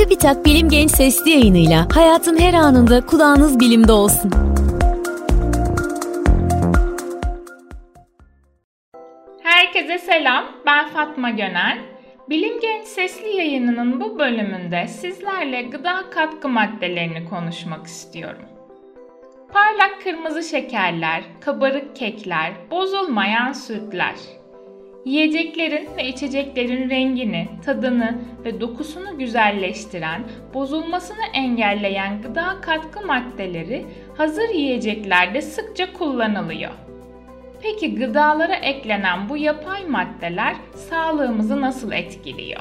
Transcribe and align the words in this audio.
Çubitak 0.00 0.44
Bilim 0.44 0.68
Genç 0.68 0.90
Sesli 0.90 1.30
yayınıyla 1.30 1.88
hayatın 1.94 2.38
her 2.38 2.54
anında 2.54 3.06
kulağınız 3.06 3.60
bilimde 3.60 3.92
olsun. 3.92 4.30
Herkese 9.42 9.98
selam, 9.98 10.44
ben 10.66 10.88
Fatma 10.88 11.30
Gönel. 11.30 11.78
Bilim 12.28 12.60
Genç 12.60 12.86
Sesli 12.86 13.36
yayınının 13.36 14.00
bu 14.00 14.18
bölümünde 14.18 14.86
sizlerle 14.88 15.62
gıda 15.62 16.10
katkı 16.10 16.48
maddelerini 16.48 17.28
konuşmak 17.28 17.86
istiyorum. 17.86 18.44
Parlak 19.52 20.02
kırmızı 20.04 20.42
şekerler, 20.42 21.22
kabarık 21.40 21.96
kekler, 21.96 22.52
bozulmayan 22.70 23.52
sütler. 23.52 24.14
Yiyeceklerin 25.04 25.88
ve 25.96 26.08
içeceklerin 26.08 26.90
rengini, 26.90 27.48
tadını 27.64 28.18
ve 28.44 28.60
dokusunu 28.60 29.18
güzelleştiren, 29.18 30.22
bozulmasını 30.54 31.24
engelleyen 31.34 32.22
gıda 32.22 32.60
katkı 32.60 33.06
maddeleri 33.06 33.86
hazır 34.16 34.48
yiyeceklerde 34.48 35.42
sıkça 35.42 35.92
kullanılıyor. 35.92 36.70
Peki 37.62 37.94
gıdalara 37.94 38.54
eklenen 38.54 39.28
bu 39.28 39.36
yapay 39.36 39.84
maddeler 39.84 40.56
sağlığımızı 40.74 41.60
nasıl 41.60 41.92
etkiliyor? 41.92 42.60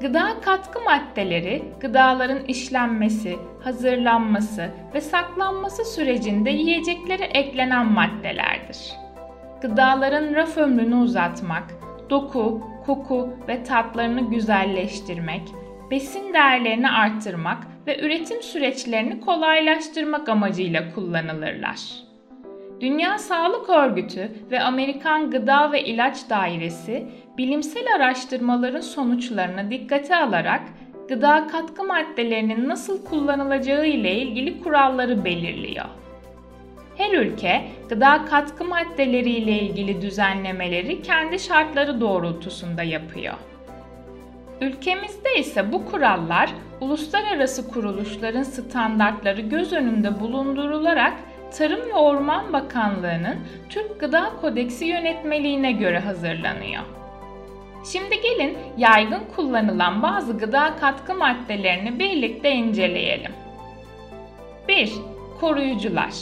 Gıda 0.00 0.40
katkı 0.40 0.80
maddeleri, 0.80 1.62
gıdaların 1.80 2.44
işlenmesi, 2.44 3.36
hazırlanması 3.64 4.70
ve 4.94 5.00
saklanması 5.00 5.84
sürecinde 5.84 6.50
yiyeceklere 6.50 7.24
eklenen 7.24 7.86
maddelerdir. 7.86 8.92
Gıdaların 9.62 10.34
raf 10.34 10.58
ömrünü 10.58 10.94
uzatmak, 10.94 11.64
doku, 12.10 12.60
koku 12.86 13.28
ve 13.48 13.64
tatlarını 13.64 14.30
güzelleştirmek, 14.30 15.42
besin 15.90 16.34
değerlerini 16.34 16.90
arttırmak 16.90 17.66
ve 17.86 18.00
üretim 18.00 18.42
süreçlerini 18.42 19.20
kolaylaştırmak 19.20 20.28
amacıyla 20.28 20.94
kullanılırlar. 20.94 21.80
Dünya 22.80 23.18
Sağlık 23.18 23.68
Örgütü 23.68 24.32
ve 24.50 24.60
Amerikan 24.60 25.30
Gıda 25.30 25.72
ve 25.72 25.84
İlaç 25.84 26.30
Dairesi 26.30 27.06
bilimsel 27.38 27.94
araştırmaların 27.96 28.80
sonuçlarını 28.80 29.70
dikkate 29.70 30.16
alarak 30.16 30.62
gıda 31.08 31.46
katkı 31.46 31.84
maddelerinin 31.84 32.68
nasıl 32.68 33.04
kullanılacağı 33.04 33.86
ile 33.86 34.14
ilgili 34.14 34.62
kuralları 34.62 35.24
belirliyor. 35.24 36.01
Her 36.96 37.12
ülke 37.12 37.64
gıda 37.88 38.24
katkı 38.24 38.64
maddeleri 38.64 39.30
ile 39.30 39.52
ilgili 39.52 40.02
düzenlemeleri 40.02 41.02
kendi 41.02 41.38
şartları 41.38 42.00
doğrultusunda 42.00 42.82
yapıyor. 42.82 43.34
Ülkemizde 44.60 45.38
ise 45.38 45.72
bu 45.72 45.86
kurallar 45.86 46.50
uluslararası 46.80 47.68
kuruluşların 47.68 48.42
standartları 48.42 49.40
göz 49.40 49.72
önünde 49.72 50.20
bulundurularak 50.20 51.12
Tarım 51.58 51.80
ve 51.80 51.94
Orman 51.94 52.52
Bakanlığı'nın 52.52 53.36
Türk 53.68 54.00
Gıda 54.00 54.32
Kodeksi 54.40 54.84
yönetmeliğine 54.84 55.72
göre 55.72 55.98
hazırlanıyor. 55.98 56.82
Şimdi 57.92 58.20
gelin 58.20 58.58
yaygın 58.78 59.22
kullanılan 59.36 60.02
bazı 60.02 60.38
gıda 60.38 60.76
katkı 60.76 61.14
maddelerini 61.14 61.98
birlikte 61.98 62.52
inceleyelim. 62.52 63.32
1. 64.68 64.92
Koruyucular 65.40 66.12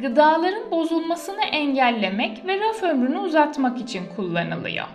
Gıdaların 0.00 0.70
bozulmasını 0.70 1.42
engellemek 1.42 2.46
ve 2.46 2.60
raf 2.60 2.82
ömrünü 2.82 3.18
uzatmak 3.18 3.80
için 3.80 4.02
kullanılıyor. 4.16 4.86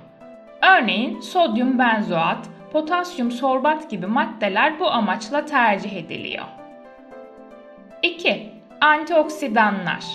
Örneğin 0.61 1.19
sodyum 1.19 1.79
benzoat, 1.79 2.49
potasyum 2.71 3.31
sorbat 3.31 3.89
gibi 3.89 4.07
maddeler 4.07 4.79
bu 4.79 4.91
amaçla 4.91 5.45
tercih 5.45 5.93
ediliyor. 5.93 6.45
2. 8.01 8.49
Antioksidanlar 8.81 10.05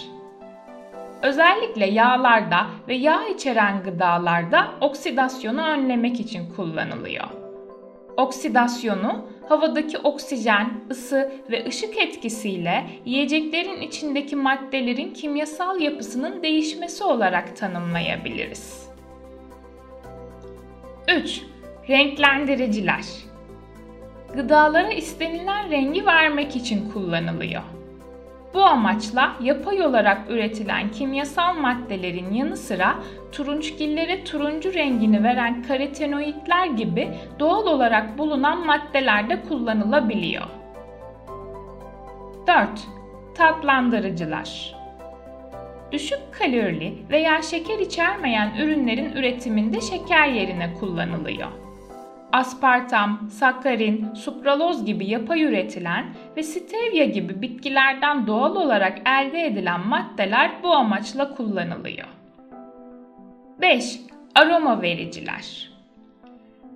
Özellikle 1.23 1.87
yağlarda 1.87 2.67
ve 2.89 2.95
yağ 2.95 3.29
içeren 3.29 3.83
gıdalarda 3.83 4.69
oksidasyonu 4.81 5.63
önlemek 5.63 6.21
için 6.21 6.55
kullanılıyor. 6.57 7.29
Oksidasyonu 8.17 9.29
havadaki 9.49 9.99
oksijen, 9.99 10.71
ısı 10.91 11.33
ve 11.51 11.67
ışık 11.67 11.99
etkisiyle 11.99 12.87
yiyeceklerin 13.05 13.81
içindeki 13.81 14.37
maddelerin 14.37 15.13
kimyasal 15.15 15.81
yapısının 15.81 16.43
değişmesi 16.43 17.05
olarak 17.05 17.57
tanımlayabiliriz. 17.57 18.91
3. 21.17 21.43
Renklendiriciler 21.89 23.05
Gıdalara 24.35 24.93
istenilen 24.93 25.71
rengi 25.71 26.07
vermek 26.07 26.57
için 26.57 26.91
kullanılıyor. 26.91 27.63
Bu 28.55 28.63
amaçla 28.65 29.33
yapay 29.41 29.83
olarak 29.83 30.31
üretilen 30.31 30.91
kimyasal 30.91 31.55
maddelerin 31.55 32.33
yanı 32.33 32.57
sıra 32.57 32.95
turunçgillere 33.33 34.25
turuncu 34.25 34.75
rengini 34.75 35.23
veren 35.23 35.63
karotenoidler 35.63 36.67
gibi 36.67 37.11
doğal 37.39 37.67
olarak 37.67 38.19
bulunan 38.19 38.67
maddeler 38.67 39.29
de 39.31 39.43
kullanılabiliyor. 39.43 40.47
4. 42.47 42.69
Tatlandırıcılar 43.35 44.75
Düşük 45.93 46.19
kalorili 46.39 46.95
veya 47.11 47.43
şeker 47.43 47.79
içermeyen 47.79 48.55
ürünlerin 48.59 49.13
üretiminde 49.13 49.81
şeker 49.81 50.27
yerine 50.27 50.75
kullanılıyor 50.75 51.49
aspartam, 52.33 53.29
sakarin, 53.31 54.15
sukraloz 54.15 54.85
gibi 54.85 55.07
yapay 55.07 55.43
üretilen 55.43 56.07
ve 56.37 56.43
stevia 56.43 57.05
gibi 57.05 57.43
bitkilerden 57.43 58.27
doğal 58.27 58.57
olarak 58.57 58.99
elde 59.09 59.47
edilen 59.47 59.89
maddeler 59.89 60.51
bu 60.63 60.75
amaçla 60.75 61.35
kullanılıyor. 61.35 62.09
5. 63.61 64.01
Aroma 64.35 64.83
vericiler 64.83 65.71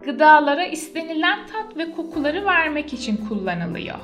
Gıdalara 0.04 0.66
istenilen 0.66 1.38
tat 1.46 1.76
ve 1.76 1.90
kokuları 1.90 2.46
vermek 2.46 2.92
için 2.92 3.16
kullanılıyor. 3.28 3.98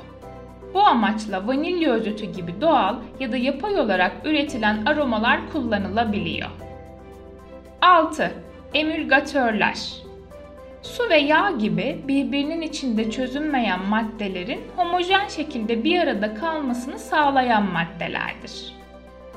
Bu 0.73 0.81
amaçla 0.81 1.47
vanilya 1.47 1.91
özütü 1.91 2.25
gibi 2.25 2.61
doğal 2.61 2.95
ya 3.19 3.31
da 3.31 3.37
yapay 3.37 3.79
olarak 3.79 4.11
üretilen 4.25 4.85
aromalar 4.85 5.39
kullanılabiliyor. 5.51 6.49
6. 7.81 8.31
Emülgatörler 8.73 10.00
Su 10.81 11.09
ve 11.09 11.17
yağ 11.17 11.51
gibi 11.51 12.01
birbirinin 12.07 12.61
içinde 12.61 13.11
çözünmeyen 13.11 13.85
maddelerin 13.89 14.61
homojen 14.75 15.27
şekilde 15.27 15.83
bir 15.83 15.99
arada 15.99 16.33
kalmasını 16.33 16.99
sağlayan 16.99 17.71
maddelerdir. 17.71 18.73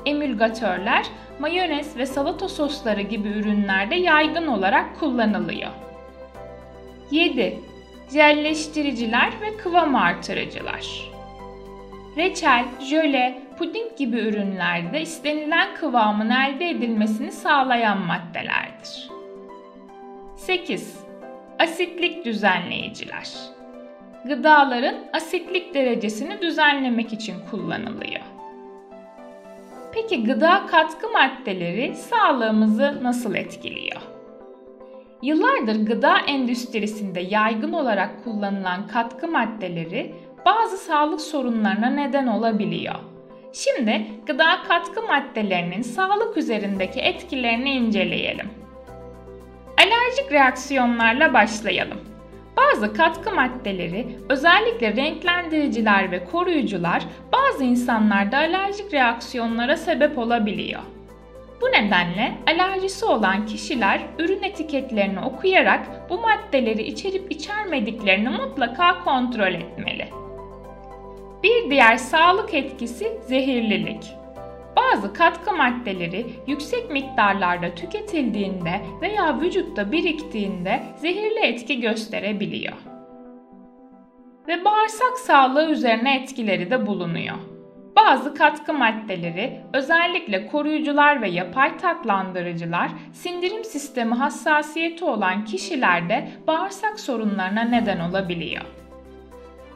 Emülgatörler 0.05 1.05
mayonez 1.39 1.97
ve 1.97 2.05
salata 2.05 2.49
sosları 2.49 3.01
gibi 3.01 3.27
ürünlerde 3.27 3.95
yaygın 3.95 4.47
olarak 4.47 4.99
kullanılıyor. 4.99 5.71
7. 7.11 7.59
Jelleştiriciler 8.13 9.29
ve 9.41 9.57
kıvam 9.57 9.95
artırıcılar. 9.95 11.11
Reçel, 12.17 12.65
jöle, 12.89 13.41
puding 13.57 13.97
gibi 13.97 14.17
ürünlerde 14.19 15.01
istenilen 15.01 15.75
kıvamın 15.75 16.29
elde 16.29 16.69
edilmesini 16.69 17.31
sağlayan 17.31 17.99
maddelerdir. 17.99 19.09
8. 20.35 21.04
Asitlik 21.59 22.25
düzenleyiciler. 22.25 23.29
Gıdaların 24.25 24.95
asitlik 25.13 25.73
derecesini 25.73 26.41
düzenlemek 26.41 27.13
için 27.13 27.35
kullanılıyor. 27.51 28.21
Peki 29.93 30.23
gıda 30.23 30.65
katkı 30.65 31.09
maddeleri 31.09 31.95
sağlığımızı 31.95 33.03
nasıl 33.03 33.35
etkiliyor? 33.35 34.01
Yıllardır 35.21 35.85
gıda 35.85 36.17
endüstrisinde 36.27 37.19
yaygın 37.19 37.73
olarak 37.73 38.23
kullanılan 38.23 38.87
katkı 38.87 39.27
maddeleri 39.27 40.15
bazı 40.45 40.77
sağlık 40.77 41.21
sorunlarına 41.21 41.89
neden 41.89 42.27
olabiliyor. 42.27 42.95
Şimdi 43.53 44.05
gıda 44.25 44.63
katkı 44.67 45.01
maddelerinin 45.01 45.81
sağlık 45.81 46.37
üzerindeki 46.37 46.99
etkilerini 46.99 47.71
inceleyelim. 47.71 48.64
Alerjik 49.85 50.31
reaksiyonlarla 50.31 51.33
başlayalım. 51.33 51.97
Bazı 52.57 52.93
katkı 52.93 53.31
maddeleri, 53.31 54.07
özellikle 54.29 54.95
renklendiriciler 54.95 56.11
ve 56.11 56.25
koruyucular 56.25 57.03
bazı 57.33 57.63
insanlarda 57.63 58.37
alerjik 58.37 58.93
reaksiyonlara 58.93 59.77
sebep 59.77 60.17
olabiliyor. 60.17 60.81
Bu 61.61 61.65
nedenle 61.65 62.31
alerjisi 62.47 63.05
olan 63.05 63.45
kişiler 63.45 64.01
ürün 64.19 64.43
etiketlerini 64.43 65.19
okuyarak 65.19 66.09
bu 66.09 66.21
maddeleri 66.21 66.83
içerip 66.83 67.31
içermediklerini 67.31 68.29
mutlaka 68.29 69.03
kontrol 69.03 69.53
etmeli. 69.53 70.07
Bir 71.43 71.69
diğer 71.69 71.97
sağlık 71.97 72.53
etkisi 72.53 73.11
zehirlilik. 73.27 74.03
Bazı 74.93 75.13
katkı 75.13 75.53
maddeleri 75.53 76.25
yüksek 76.47 76.91
miktarlarda 76.91 77.75
tüketildiğinde 77.75 78.81
veya 79.01 79.39
vücutta 79.39 79.91
biriktiğinde 79.91 80.83
zehirli 80.97 81.39
etki 81.39 81.79
gösterebiliyor. 81.79 82.73
ve 84.47 84.65
bağırsak 84.65 85.17
sağlığı 85.17 85.71
üzerine 85.71 86.15
etkileri 86.15 86.71
de 86.71 86.87
bulunuyor. 86.87 87.35
Bazı 87.95 88.35
katkı 88.35 88.73
maddeleri, 88.73 89.61
özellikle 89.73 90.47
koruyucular 90.47 91.21
ve 91.21 91.29
yapay 91.29 91.77
tatlandırıcılar, 91.77 92.91
sindirim 93.13 93.63
sistemi 93.63 94.15
hassasiyeti 94.15 95.05
olan 95.05 95.45
kişilerde 95.45 96.27
bağırsak 96.47 96.99
sorunlarına 96.99 97.61
neden 97.61 97.99
olabiliyor. 97.99 98.65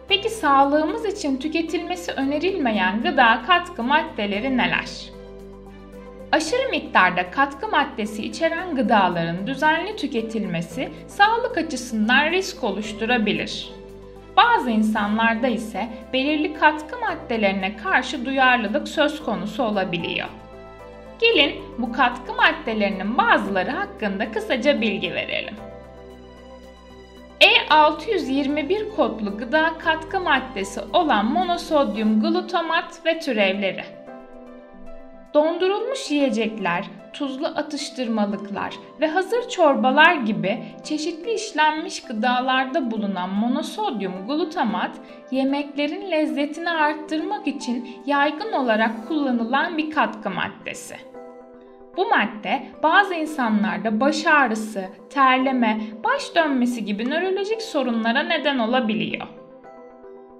Peki 0.09 0.29
sağlığımız 0.29 1.05
için 1.05 1.37
tüketilmesi 1.37 2.11
önerilmeyen 2.11 3.01
gıda 3.01 3.41
katkı 3.47 3.83
maddeleri 3.83 4.57
neler? 4.57 4.89
Aşırı 6.31 6.69
miktarda 6.69 7.31
katkı 7.31 7.67
maddesi 7.67 8.25
içeren 8.25 8.75
gıdaların 8.75 9.47
düzenli 9.47 9.95
tüketilmesi 9.95 10.89
sağlık 11.07 11.57
açısından 11.57 12.31
risk 12.31 12.63
oluşturabilir. 12.63 13.71
Bazı 14.37 14.69
insanlarda 14.69 15.47
ise 15.47 15.89
belirli 16.13 16.53
katkı 16.53 16.99
maddelerine 16.99 17.77
karşı 17.77 18.25
duyarlılık 18.25 18.87
söz 18.87 19.23
konusu 19.23 19.63
olabiliyor. 19.63 20.27
Gelin 21.19 21.55
bu 21.77 21.91
katkı 21.91 22.33
maddelerinin 22.33 23.17
bazıları 23.17 23.71
hakkında 23.71 24.31
kısaca 24.31 24.81
bilgi 24.81 25.13
verelim. 25.13 25.55
E621 27.69 28.95
kodlu 28.95 29.37
gıda 29.37 29.77
katkı 29.77 30.19
maddesi 30.19 30.81
olan 30.93 31.25
monosodyum 31.25 32.21
glutamat 32.21 33.05
ve 33.05 33.19
türevleri. 33.19 33.83
Dondurulmuş 35.33 36.11
yiyecekler, 36.11 36.85
tuzlu 37.13 37.47
atıştırmalıklar 37.47 38.75
ve 39.01 39.07
hazır 39.07 39.49
çorbalar 39.49 40.13
gibi 40.13 40.63
çeşitli 40.83 41.33
işlenmiş 41.33 42.03
gıdalarda 42.03 42.91
bulunan 42.91 43.29
monosodyum 43.29 44.27
glutamat 44.27 44.91
yemeklerin 45.31 46.11
lezzetini 46.11 46.69
arttırmak 46.69 47.47
için 47.47 47.89
yaygın 48.05 48.51
olarak 48.51 49.07
kullanılan 49.07 49.77
bir 49.77 49.91
katkı 49.91 50.29
maddesi. 50.29 51.08
Bu 51.97 52.07
madde 52.07 52.65
bazı 52.83 53.13
insanlarda 53.13 53.99
baş 53.99 54.25
ağrısı, 54.25 54.89
terleme, 55.09 55.81
baş 56.03 56.35
dönmesi 56.35 56.85
gibi 56.85 57.09
nörolojik 57.09 57.61
sorunlara 57.61 58.23
neden 58.23 58.59
olabiliyor. 58.59 59.27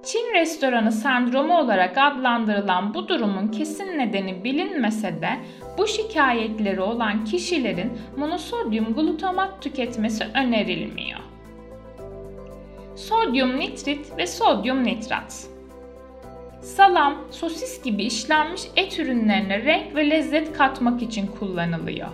Çin 0.03 0.33
restoranı 0.33 0.91
sendromu 0.91 1.57
olarak 1.57 1.97
adlandırılan 1.97 2.93
bu 2.93 3.07
durumun 3.07 3.47
kesin 3.47 3.97
nedeni 3.97 4.43
bilinmese 4.43 5.21
de 5.21 5.29
bu 5.77 5.87
şikayetleri 5.87 6.81
olan 6.81 7.25
kişilerin 7.25 7.91
monosodyum 8.17 8.93
glutamat 8.93 9.61
tüketmesi 9.61 10.25
önerilmiyor. 10.35 11.19
Sodyum 12.95 13.59
nitrit 13.59 14.17
ve 14.17 14.27
sodyum 14.27 14.83
nitrat 14.83 15.47
Salam, 16.61 17.15
sosis 17.31 17.83
gibi 17.83 18.03
işlenmiş 18.03 18.61
et 18.75 18.99
ürünlerine 18.99 19.63
renk 19.63 19.95
ve 19.95 20.09
lezzet 20.09 20.53
katmak 20.53 21.01
için 21.01 21.27
kullanılıyor. 21.27 22.07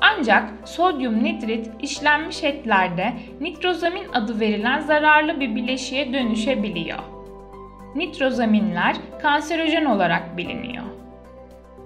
Ancak 0.00 0.68
sodyum 0.68 1.24
nitrit 1.24 1.70
işlenmiş 1.82 2.44
etlerde 2.44 3.12
nitrozamin 3.40 4.08
adı 4.12 4.40
verilen 4.40 4.80
zararlı 4.80 5.40
bir 5.40 5.54
bileşiğe 5.54 6.12
dönüşebiliyor. 6.12 6.98
Nitrozaminler 7.94 8.96
kanserojen 9.22 9.84
olarak 9.84 10.36
biliniyor. 10.36 10.84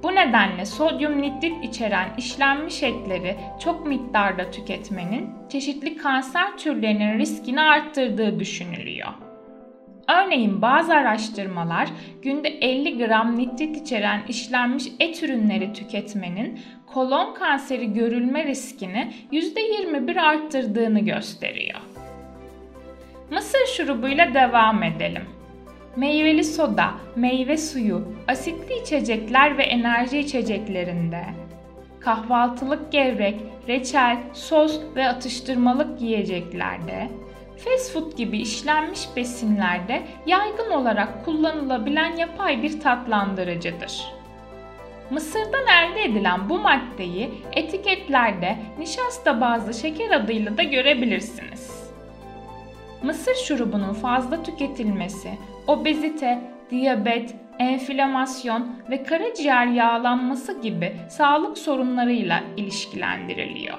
Bu 0.03 0.15
nedenle 0.15 0.65
sodyum 0.65 1.23
nitrit 1.23 1.65
içeren 1.65 2.09
işlenmiş 2.19 2.83
etleri 2.83 3.37
çok 3.61 3.87
miktarda 3.87 4.51
tüketmenin 4.51 5.31
çeşitli 5.49 5.97
kanser 5.97 6.59
türlerinin 6.59 7.19
riskini 7.19 7.61
arttırdığı 7.61 8.41
düşünülüyor. 8.41 9.26
Örneğin 10.09 10.63
bazı 10.63 10.95
araştırmalar 10.95 11.89
günde 12.23 12.49
50 12.49 12.99
gram 12.99 13.39
nitrit 13.39 13.77
içeren 13.77 14.23
işlenmiş 14.29 14.85
et 15.01 15.23
ürünleri 15.23 15.73
tüketmenin 15.73 16.61
kolon 16.87 17.35
kanseri 17.35 17.93
görülme 17.93 18.45
riskini 18.45 19.13
%21 19.33 20.21
arttırdığını 20.21 21.01
gösteriyor. 21.01 21.81
Mısır 23.31 23.67
şurubuyla 23.77 24.35
devam 24.35 24.83
edelim. 24.83 25.23
Meyveli 25.97 26.45
soda, 26.45 26.91
meyve 27.17 27.57
suyu, 27.57 28.09
asitli 28.29 28.75
içecekler 28.83 29.59
ve 29.59 29.63
enerji 29.63 30.19
içeceklerinde, 30.19 31.25
kahvaltılık 32.01 32.93
gevrek, 32.93 33.41
reçel, 33.69 34.17
sos 34.33 34.81
ve 34.97 35.09
atıştırmalık 35.09 36.03
yiyeceklerde, 36.03 37.09
Fast 37.57 37.93
food 37.93 38.17
gibi 38.17 38.39
işlenmiş 38.39 39.09
besinlerde 39.17 40.03
yaygın 40.27 40.71
olarak 40.71 41.25
kullanılabilen 41.25 42.17
yapay 42.17 42.63
bir 42.63 42.81
tatlandırıcıdır. 42.81 44.13
Mısırdan 45.11 45.67
elde 45.67 46.03
edilen 46.03 46.49
bu 46.49 46.59
maddeyi 46.59 47.31
etiketlerde 47.53 48.57
nişasta 48.79 49.41
bazlı 49.41 49.75
şeker 49.75 50.11
adıyla 50.11 50.57
da 50.57 50.63
görebilirsiniz. 50.63 51.93
Mısır 53.03 53.35
şurubunun 53.35 53.93
fazla 53.93 54.43
tüketilmesi, 54.43 55.31
obezite, 55.67 56.41
diyabet, 56.71 57.35
enflamasyon 57.59 58.77
ve 58.91 59.03
karaciğer 59.03 59.67
yağlanması 59.67 60.61
gibi 60.61 60.97
sağlık 61.09 61.59
sorunlarıyla 61.59 62.43
ilişkilendiriliyor. 62.57 63.79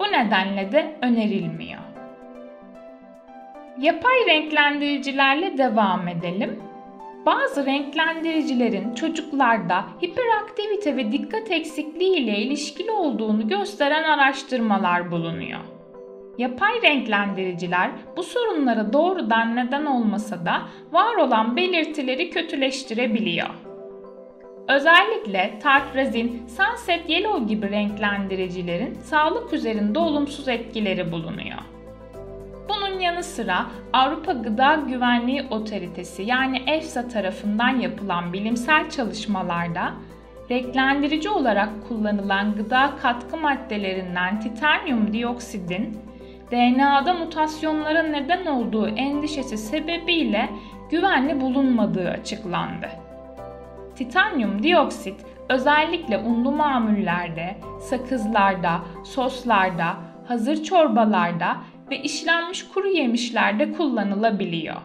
Bu 0.00 0.04
nedenle 0.04 0.72
de 0.72 0.96
önerilmiyor. 1.02 1.95
Yapay 3.80 4.26
renklendiricilerle 4.26 5.58
devam 5.58 6.08
edelim. 6.08 6.62
Bazı 7.26 7.66
renklendiricilerin 7.66 8.94
çocuklarda 8.94 9.84
hiperaktivite 10.02 10.96
ve 10.96 11.12
dikkat 11.12 11.50
eksikliği 11.50 12.16
ile 12.16 12.38
ilişkili 12.38 12.90
olduğunu 12.90 13.48
gösteren 13.48 14.04
araştırmalar 14.04 15.10
bulunuyor. 15.10 15.60
Yapay 16.38 16.82
renklendiriciler 16.82 17.90
bu 18.16 18.22
sorunlara 18.22 18.92
doğrudan 18.92 19.56
neden 19.56 19.86
olmasa 19.86 20.46
da 20.46 20.62
var 20.92 21.16
olan 21.16 21.56
belirtileri 21.56 22.30
kötüleştirebiliyor. 22.30 23.50
Özellikle 24.68 25.58
tartrazin, 25.62 26.42
sunset 26.48 27.10
yellow 27.10 27.54
gibi 27.54 27.70
renklendiricilerin 27.70 28.94
sağlık 28.94 29.52
üzerinde 29.52 29.98
olumsuz 29.98 30.48
etkileri 30.48 31.12
bulunuyor. 31.12 31.75
Bunun 32.68 33.00
yanı 33.00 33.22
sıra 33.22 33.66
Avrupa 33.92 34.32
Gıda 34.32 34.74
Güvenliği 34.74 35.42
Otoritesi 35.50 36.22
yani 36.22 36.62
EFSA 36.66 37.08
tarafından 37.08 37.80
yapılan 37.80 38.32
bilimsel 38.32 38.90
çalışmalarda 38.90 39.92
renklendirici 40.50 41.28
olarak 41.28 41.68
kullanılan 41.88 42.54
gıda 42.54 42.90
katkı 43.02 43.36
maddelerinden 43.36 44.40
titanyum 44.40 45.12
dioksidin 45.12 45.98
DNA'da 46.50 47.14
mutasyonlara 47.14 48.02
neden 48.02 48.46
olduğu 48.46 48.88
endişesi 48.88 49.56
sebebiyle 49.56 50.48
güvenli 50.90 51.40
bulunmadığı 51.40 52.10
açıklandı. 52.10 52.88
Titanyum 53.96 54.62
dioksit 54.62 55.20
özellikle 55.48 56.18
unlu 56.18 56.52
mamullerde, 56.52 57.56
sakızlarda, 57.80 58.80
soslarda, 59.04 59.96
hazır 60.28 60.62
çorbalarda 60.62 61.56
ve 61.90 62.02
işlenmiş 62.02 62.68
kuru 62.68 62.88
yemişlerde 62.88 63.72
kullanılabiliyor. 63.72 64.76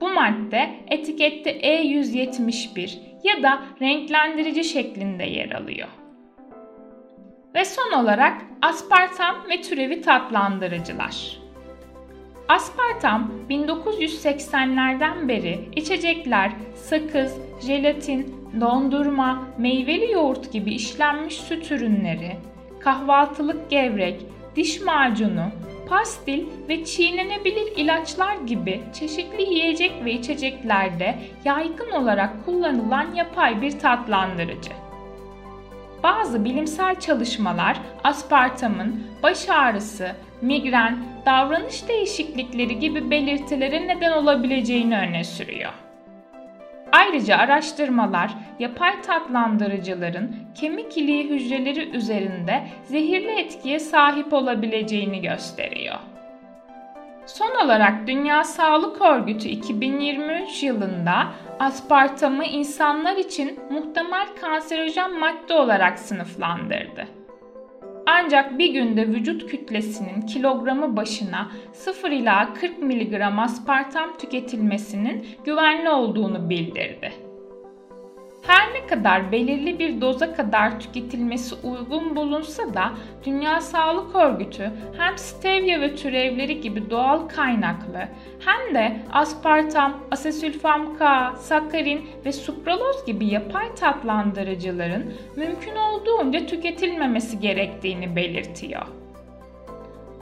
Bu 0.00 0.08
madde 0.14 0.70
etikette 0.86 1.50
E171 1.50 2.98
ya 3.24 3.42
da 3.42 3.62
renklendirici 3.80 4.64
şeklinde 4.64 5.24
yer 5.24 5.50
alıyor. 5.50 5.88
Ve 7.54 7.64
son 7.64 7.92
olarak 7.92 8.42
aspartam 8.62 9.36
ve 9.50 9.60
türevi 9.60 10.00
tatlandırıcılar. 10.00 11.38
Aspartam 12.48 13.30
1980'lerden 13.50 15.28
beri 15.28 15.68
içecekler, 15.76 16.52
sakız, 16.74 17.38
jelatin, 17.66 18.50
dondurma, 18.60 19.48
meyveli 19.58 20.12
yoğurt 20.12 20.52
gibi 20.52 20.74
işlenmiş 20.74 21.34
süt 21.34 21.72
ürünleri, 21.72 22.36
kahvaltılık 22.80 23.70
gevrek, 23.70 24.26
diş 24.56 24.80
macunu, 24.80 25.44
pastil 25.88 26.44
ve 26.68 26.84
çiğnenebilir 26.84 27.76
ilaçlar 27.76 28.36
gibi 28.36 28.80
çeşitli 28.94 29.42
yiyecek 29.42 30.04
ve 30.04 30.12
içeceklerde 30.12 31.18
yaygın 31.44 31.90
olarak 31.90 32.44
kullanılan 32.44 33.14
yapay 33.14 33.62
bir 33.62 33.78
tatlandırıcı. 33.78 34.70
Bazı 36.02 36.44
bilimsel 36.44 37.00
çalışmalar 37.00 37.76
aspartamın 38.04 39.02
baş 39.22 39.48
ağrısı, 39.48 40.12
migren, 40.42 40.98
davranış 41.26 41.88
değişiklikleri 41.88 42.78
gibi 42.78 43.10
belirtilere 43.10 43.88
neden 43.88 44.12
olabileceğini 44.12 44.98
öne 44.98 45.24
sürüyor. 45.24 45.87
Ayrıca 46.98 47.36
araştırmalar 47.36 48.30
yapay 48.58 49.02
tatlandırıcıların 49.02 50.36
kemik 50.60 50.96
iliği 50.96 51.30
hücreleri 51.30 51.90
üzerinde 51.90 52.62
zehirli 52.84 53.40
etkiye 53.40 53.78
sahip 53.78 54.32
olabileceğini 54.32 55.20
gösteriyor. 55.20 55.98
Son 57.26 57.64
olarak 57.64 58.06
Dünya 58.06 58.44
Sağlık 58.44 59.02
Örgütü 59.02 59.48
2023 59.48 60.62
yılında 60.62 61.26
aspartamı 61.60 62.44
insanlar 62.44 63.16
için 63.16 63.60
muhtemel 63.70 64.26
kanserojen 64.40 65.20
madde 65.20 65.54
olarak 65.54 65.98
sınıflandırdı. 65.98 67.17
Ancak 68.28 68.58
bir 68.58 68.72
günde 68.72 69.08
vücut 69.08 69.46
kütlesinin 69.50 70.20
kilogramı 70.20 70.96
başına 70.96 71.50
0 71.72 72.10
ila 72.10 72.54
40 72.54 72.82
mg 72.82 73.22
aspartam 73.38 74.16
tüketilmesinin 74.18 75.26
güvenli 75.44 75.90
olduğunu 75.90 76.50
bildirdi. 76.50 77.27
Her 78.48 78.74
ne 78.74 78.86
kadar 78.86 79.32
belirli 79.32 79.78
bir 79.78 80.00
doza 80.00 80.34
kadar 80.34 80.80
tüketilmesi 80.80 81.54
uygun 81.62 82.16
bulunsa 82.16 82.74
da 82.74 82.92
Dünya 83.24 83.60
Sağlık 83.60 84.14
Örgütü 84.14 84.70
hem 84.98 85.18
stevia 85.18 85.80
ve 85.80 85.96
türevleri 85.96 86.60
gibi 86.60 86.90
doğal 86.90 87.28
kaynaklı 87.28 88.08
hem 88.40 88.74
de 88.74 88.96
aspartam, 89.12 90.00
asesülfam 90.10 90.98
K, 90.98 91.32
sakarin 91.36 92.10
ve 92.24 92.32
sukraloz 92.32 93.06
gibi 93.06 93.26
yapay 93.26 93.74
tatlandırıcıların 93.74 95.14
mümkün 95.36 95.76
olduğunca 95.76 96.46
tüketilmemesi 96.46 97.40
gerektiğini 97.40 98.16
belirtiyor. 98.16 98.86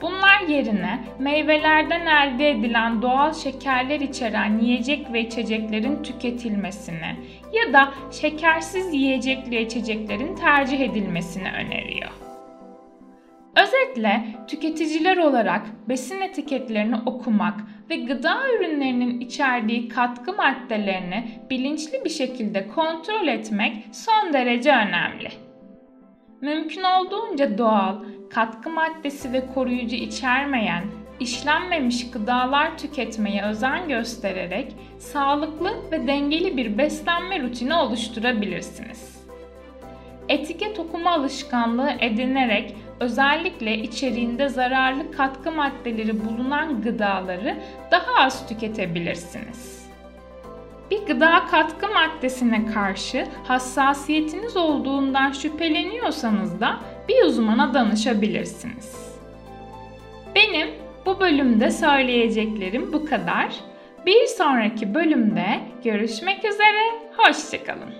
Bunlar 0.01 0.41
yerine 0.47 0.99
meyvelerden 1.19 2.05
elde 2.05 2.49
edilen 2.49 3.01
doğal 3.01 3.33
şekerler 3.33 3.99
içeren 3.99 4.59
yiyecek 4.59 5.13
ve 5.13 5.21
içeceklerin 5.21 6.03
tüketilmesini 6.03 7.15
ya 7.53 7.73
da 7.73 7.93
şekersiz 8.11 8.93
yiyecekli 8.93 9.61
içeceklerin 9.61 10.35
tercih 10.35 10.79
edilmesini 10.79 11.51
öneriyor. 11.51 12.11
Özetle 13.57 14.23
tüketiciler 14.47 15.17
olarak 15.17 15.61
besin 15.89 16.21
etiketlerini 16.21 16.95
okumak 17.05 17.59
ve 17.89 17.95
gıda 17.95 18.37
ürünlerinin 18.51 19.19
içerdiği 19.19 19.89
katkı 19.89 20.33
maddelerini 20.33 21.27
bilinçli 21.49 22.05
bir 22.05 22.09
şekilde 22.09 22.67
kontrol 22.67 23.27
etmek 23.27 23.85
son 23.91 24.33
derece 24.33 24.71
önemli. 24.71 25.29
Mümkün 26.41 26.83
olduğunca 26.83 27.57
doğal, 27.57 27.95
katkı 28.29 28.69
maddesi 28.69 29.33
ve 29.33 29.53
koruyucu 29.53 29.95
içermeyen, 29.95 30.83
işlenmemiş 31.19 32.11
gıdalar 32.11 32.77
tüketmeye 32.77 33.43
özen 33.43 33.87
göstererek 33.87 34.75
sağlıklı 34.99 35.91
ve 35.91 36.07
dengeli 36.07 36.57
bir 36.57 36.77
beslenme 36.77 37.39
rutini 37.39 37.73
oluşturabilirsiniz. 37.73 39.17
Etiket 40.29 40.79
okuma 40.79 41.11
alışkanlığı 41.11 41.91
edinerek 41.99 42.75
özellikle 42.99 43.77
içeriğinde 43.77 44.49
zararlı 44.49 45.11
katkı 45.11 45.51
maddeleri 45.51 46.25
bulunan 46.25 46.81
gıdaları 46.81 47.57
daha 47.91 48.23
az 48.25 48.47
tüketebilirsiniz. 48.47 49.87
Bir 50.91 51.05
gıda 51.05 51.45
katkı 51.45 51.87
maddesine 51.87 52.65
karşı 52.65 53.27
hassasiyetiniz 53.43 54.57
olduğundan 54.57 55.31
şüpheleniyorsanız 55.31 56.61
da 56.61 56.77
bir 57.07 57.23
uzmana 57.23 57.73
danışabilirsiniz. 57.73 58.91
Benim 60.35 60.67
bu 61.05 61.19
bölümde 61.19 61.71
söyleyeceklerim 61.71 62.93
bu 62.93 63.05
kadar. 63.05 63.55
Bir 64.05 64.25
sonraki 64.25 64.93
bölümde 64.93 65.45
görüşmek 65.83 66.45
üzere, 66.45 67.09
hoşçakalın. 67.17 67.93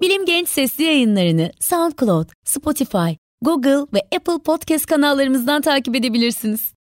Bilim 0.00 0.24
Genç 0.24 0.48
sesli 0.48 0.84
yayınlarını 0.84 1.50
SoundCloud, 1.60 2.28
Spotify, 2.44 3.12
Google 3.42 3.86
ve 3.92 4.00
Apple 4.16 4.38
Podcast 4.44 4.86
kanallarımızdan 4.86 5.62
takip 5.62 5.96
edebilirsiniz. 5.96 6.74